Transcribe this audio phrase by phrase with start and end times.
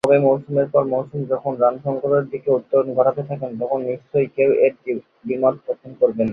[0.03, 4.89] তবে মৌসুমের পর মৌসুম যখন রান সংগ্রহের দিকে উত্তরণ ঘটাতে থাকেন তখন নিশ্চয়ই কেউ এতে
[5.19, 6.29] দ্বিমত পোষণ করবেন না।